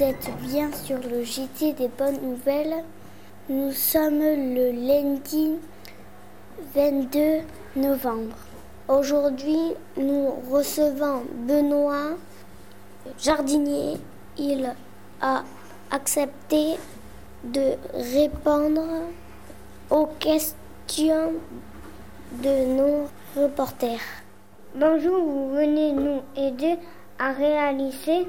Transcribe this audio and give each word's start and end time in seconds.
Vous 0.00 0.06
êtes 0.06 0.30
bien 0.40 0.72
sur 0.72 0.96
le 0.96 1.22
JT 1.22 1.74
des 1.74 1.88
bonnes 1.88 2.22
nouvelles. 2.22 2.84
Nous 3.50 3.70
sommes 3.72 4.20
le 4.20 4.70
lundi 4.70 5.56
22 6.74 7.40
novembre. 7.76 8.34
Aujourd'hui, 8.88 9.74
nous 9.98 10.30
recevons 10.50 11.24
Benoît, 11.46 12.16
jardinier. 13.18 13.98
Il 14.38 14.74
a 15.20 15.42
accepté 15.90 16.78
de 17.44 17.74
répondre 17.92 19.02
aux 19.90 20.06
questions 20.18 21.34
de 22.42 22.74
nos 22.74 23.06
reporters. 23.36 24.00
Bonjour, 24.74 25.22
vous 25.22 25.50
venez 25.50 25.92
nous 25.92 26.22
aider 26.38 26.78
à 27.18 27.32
réaliser 27.32 28.26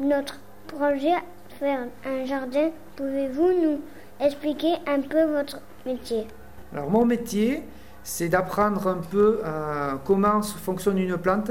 notre 0.00 0.38
projet 0.68 1.14
faire 1.58 1.88
un 2.06 2.24
jardin. 2.24 2.70
Pouvez-vous 2.94 3.52
nous 3.60 3.80
expliquer 4.20 4.74
un 4.86 5.00
peu 5.00 5.24
votre 5.24 5.60
métier? 5.84 6.26
Alors 6.72 6.90
mon 6.90 7.04
métier, 7.04 7.64
c'est 8.04 8.28
d'apprendre 8.28 8.86
un 8.86 9.00
peu 9.10 9.40
euh, 9.44 9.94
comment 10.04 10.42
fonctionne 10.42 10.98
une 10.98 11.16
plante, 11.16 11.50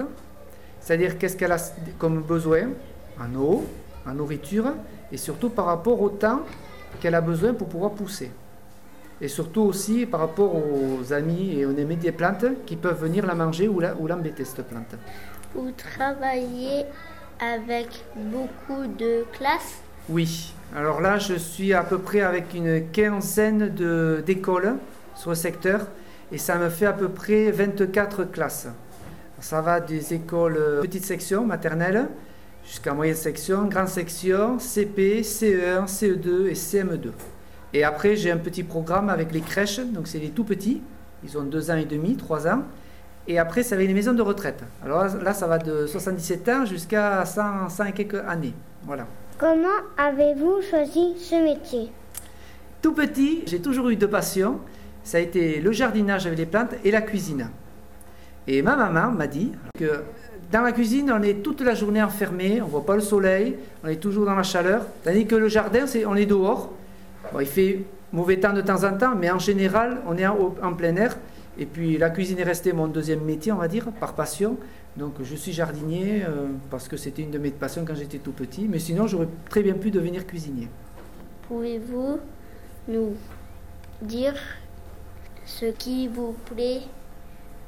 c'est-à-dire 0.80 1.18
qu'est-ce 1.18 1.36
qu'elle 1.36 1.52
a 1.52 1.58
comme 1.98 2.22
besoin 2.22 2.70
en 3.20 3.36
eau, 3.36 3.66
en 4.08 4.14
nourriture, 4.14 4.74
et 5.12 5.18
surtout 5.18 5.50
par 5.50 5.66
rapport 5.66 6.00
au 6.02 6.10
temps 6.10 6.42
qu'elle 7.02 7.16
a 7.16 7.22
besoin 7.22 7.54
pour 7.54 7.68
pouvoir 7.68 7.92
pousser. 7.92 8.32
Et 9.20 9.28
surtout 9.28 9.62
aussi 9.62 10.06
par 10.06 10.20
rapport 10.20 10.54
aux 10.56 11.12
amis 11.12 11.60
et 11.60 11.66
aux 11.66 11.72
amis 11.72 11.96
des 11.96 12.12
plantes 12.12 12.46
qui 12.68 12.76
peuvent 12.76 13.02
venir 13.02 13.26
la 13.26 13.34
manger 13.34 13.68
ou 13.68 13.80
l'embêter, 14.08 14.46
cette 14.46 14.68
plante. 14.68 14.94
Vous 15.56 15.72
travaillez 15.72 16.86
avec 17.40 17.88
beaucoup 18.16 18.88
de 18.88 19.26
classes 19.34 19.82
Oui. 20.10 20.54
Alors 20.76 21.00
là, 21.00 21.18
je 21.18 21.36
suis 21.36 21.74
à 21.74 21.84
peu 21.84 21.98
près 21.98 22.22
avec 22.22 22.54
une 22.54 22.90
quinzaine 22.92 23.70
d'écoles 24.26 24.76
sur 25.16 25.30
le 25.30 25.36
secteur 25.36 25.88
et 26.32 26.38
ça 26.38 26.58
me 26.58 26.70
fait 26.70 26.86
à 26.86 26.94
peu 26.94 27.10
près 27.10 27.52
24 27.52 28.26
classes. 28.26 28.68
Ça 29.40 29.62
va 29.62 29.80
des 29.80 30.14
écoles 30.14 30.58
euh, 30.58 30.82
petite 30.82 31.06
section 31.06 31.46
maternelle 31.46 32.10
jusqu'à 32.66 32.94
moyenne 32.94 33.16
section, 33.16 33.66
grande 33.66 33.88
section, 33.88 34.60
CP, 34.60 35.22
CE1, 35.22 35.86
CE2 35.88 36.48
et 36.48 36.54
CM2. 36.54 37.12
Et 37.74 37.84
après, 37.84 38.16
j'ai 38.16 38.32
un 38.32 38.38
petit 38.38 38.64
programme 38.64 39.10
avec 39.10 39.32
les 39.32 39.42
crèches, 39.42 39.80
donc 39.80 40.08
c'est 40.08 40.20
les 40.20 40.30
tout 40.30 40.44
petits, 40.44 40.82
ils 41.24 41.38
ont 41.38 41.44
deux 41.44 41.72
ans 41.72 41.78
et 41.78 41.86
demi, 41.86 42.18
trois 42.18 42.48
ans. 42.48 42.64
Et 43.28 43.40
après, 43.40 43.64
ça 43.64 43.76
va 43.76 43.84
les 43.84 43.94
maisons 43.94 44.14
de 44.14 44.22
retraite. 44.22 44.64
Alors 44.84 45.06
là, 45.22 45.34
ça 45.34 45.48
va 45.48 45.58
de 45.58 45.86
77 45.86 46.50
ans 46.50 46.66
jusqu'à 46.66 47.26
100, 47.26 47.70
100 47.70 47.86
et 47.86 47.92
quelques 47.92 48.24
années. 48.28 48.54
Voilà. 48.84 49.06
Comment 49.38 49.68
avez-vous 49.98 50.62
choisi 50.62 51.16
ce 51.20 51.36
métier? 51.44 51.92
Tout 52.82 52.94
petit, 52.94 53.44
j'ai 53.46 53.60
toujours 53.60 53.90
eu 53.90 53.98
deux 53.98 54.08
passions. 54.08 54.60
Ça 55.04 55.18
a 55.18 55.22
été 55.22 55.60
le 55.60 55.72
jardinage 55.72 56.26
avec 56.26 56.40
les 56.40 56.46
plantes 56.46 56.72
et 56.84 56.92
la 56.92 57.02
cuisine. 57.02 57.50
Et 58.48 58.62
ma 58.62 58.76
maman 58.76 59.12
m'a 59.12 59.28
dit 59.28 59.52
que 59.78 60.04
dans 60.52 60.62
la 60.62 60.72
cuisine, 60.72 61.12
on 61.12 61.22
est 61.22 61.44
toute 61.44 61.60
la 61.62 61.76
journée 61.76 62.02
enfermé, 62.02 62.62
on 62.62 62.68
voit 62.68 62.86
pas 62.86 62.96
le 62.96 63.02
soleil, 63.02 63.58
on 63.84 63.90
est 63.90 63.98
toujours 63.98 64.26
dans 64.26 64.36
la 64.36 64.44
chaleur. 64.44 64.86
Tandis 65.04 65.26
que 65.26 65.36
le 65.36 65.50
jardin, 65.50 65.86
c'est 65.86 66.06
on 66.06 66.16
est 66.16 66.26
dehors. 66.26 66.72
il 67.38 67.46
fait 67.46 67.84
mauvais 68.14 68.38
temps 68.38 68.54
de 68.54 68.62
temps 68.62 68.86
en 68.86 68.98
temps, 68.98 69.16
mais 69.16 69.30
en 69.30 69.40
général, 69.40 69.98
on 70.08 70.18
est 70.18 70.26
en 70.26 70.74
plein 70.74 70.96
air. 70.96 71.18
Et 71.60 71.66
puis 71.66 71.98
la 71.98 72.10
cuisine 72.10 72.40
est 72.40 72.44
restée 72.44 72.74
mon 72.74 72.88
deuxième 72.88 73.22
métier, 73.22 73.52
on 73.52 73.58
va 73.58 73.68
dire, 73.68 73.92
par 74.00 74.14
passion. 74.14 74.58
Donc 74.96 75.16
je 75.24 75.36
suis 75.36 75.52
jardinier 75.52 76.24
euh, 76.24 76.48
parce 76.70 76.88
que 76.88 76.98
c'était 76.98 77.22
une 77.22 77.32
de 77.32 77.38
mes 77.38 77.52
passions 77.52 77.84
quand 77.86 77.96
j'étais 77.96 78.20
tout 78.20 78.32
petit. 78.32 78.68
Mais 78.68 78.80
sinon, 78.80 79.08
j'aurais 79.08 79.28
très 79.50 79.62
bien 79.62 79.74
pu 79.74 79.92
devenir 79.92 80.26
cuisinier. 80.26 80.68
Pouvez-vous 81.48 82.20
nous 82.88 83.16
dire 84.02 84.36
ce 85.46 85.66
qui 85.66 86.08
vous 86.08 86.36
plaît 86.54 86.82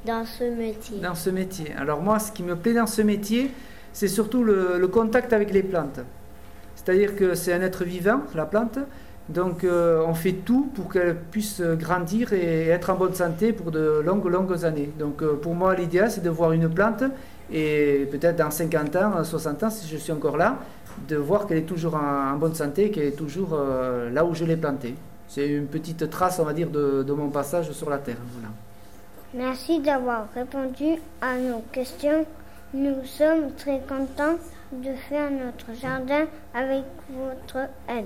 dans 0.06 0.25
ce 0.25 0.44
métier? 0.44 1.00
Dans 1.00 1.16
ce 1.16 1.29
métier. 1.29 1.73
Alors 1.73 2.01
moi, 2.01 2.19
ce 2.19 2.31
qui 2.31 2.44
me 2.44 2.56
plaît 2.56 2.73
dans 2.73 2.88
ce 2.88 3.01
métier, 3.01 3.51
c'est 3.94 4.07
surtout 4.07 4.44
le 4.44 4.88
contact 4.88 5.33
avec 5.33 5.51
les 5.51 5.63
plantes. 5.63 6.00
C'est-à-dire 6.75 7.16
que 7.16 7.35
c'est 7.35 7.53
un 7.53 7.61
être 7.61 7.83
vivant, 7.83 8.21
la 8.35 8.45
plante. 8.45 8.79
Donc 9.29 9.63
euh, 9.63 10.03
on 10.07 10.16
fait 10.16 10.34
tout 10.34 10.72
pour 10.73 10.91
qu'elle 10.91 11.16
puisse 11.16 11.62
grandir 11.62 12.34
et 12.34 12.69
être 12.69 12.90
en 12.90 12.95
bonne 12.95 13.13
santé 13.13 13.53
pour 13.53 13.69
de 13.69 14.01
longues, 14.03 14.25
longues 14.25 14.66
années. 14.66 14.90
Donc 14.97 15.22
euh, 15.22 15.35
pour 15.35 15.53
moi, 15.53 15.75
l'idéal, 15.75 16.09
c'est 16.09 16.23
de 16.23 16.31
voir 16.31 16.51
une 16.51 16.67
plante 16.67 17.03
et 17.51 18.07
peut-être 18.12 18.38
dans 18.38 18.50
50 18.50 18.95
ans, 18.95 19.23
60 19.23 19.63
ans, 19.63 19.69
si 19.69 19.88
je 19.88 19.97
suis 19.97 20.12
encore 20.12 20.38
là, 20.38 20.57
de 21.07 21.16
voir 21.16 21.45
qu'elle 21.45 21.59
est 21.59 21.68
toujours 21.68 21.95
en, 21.95 22.35
bonne 22.38 22.56
santé, 22.56 22.89
qu'elle 22.89 23.06
est 23.06 23.18
toujours 23.18 23.51
euh, 23.53 24.09
là 24.09 24.25
où 24.25 24.34
je 24.34 24.45
l'ai 24.45 24.57
plantée. 24.57 24.95
C'est 25.28 25.47
une 25.47 25.68
petite 25.68 26.09
trace, 26.09 26.39
on 26.39 26.44
va 26.44 26.53
dire, 26.53 26.69
de, 26.69 27.13
mon 27.13 27.29
passage 27.29 27.72
sur 27.72 27.89
la 27.89 28.00
Terre. 28.00 28.18
Merci 29.35 29.79
d'avoir 29.79 30.25
répondu 30.34 30.95
à 31.22 31.38
nos 31.38 31.62
questions. 31.72 32.25
Nous 32.73 33.06
sommes 33.06 33.51
très 33.56 33.79
contents 33.88 34.38
de 34.72 34.94
faire 35.07 35.29
notre 35.29 35.79
jardin 35.79 36.25
avec 36.56 36.84
votre 37.12 37.69
aide. 37.88 38.06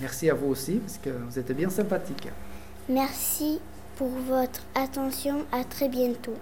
Merci 0.00 0.28
à 0.28 0.34
vous 0.34 0.48
aussi, 0.48 0.76
parce 0.76 0.98
que 0.98 1.10
vous 1.10 1.38
êtes 1.38 1.52
bien 1.52 1.70
sympathique. 1.70 2.28
Merci 2.88 3.60
pour 3.96 4.08
votre 4.08 4.60
attention. 4.74 5.46
À 5.52 5.64
très 5.64 5.88
bientôt. 5.88 6.36